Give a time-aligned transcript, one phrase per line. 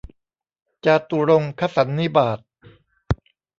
[0.85, 2.39] จาตุรงคสันนิบาต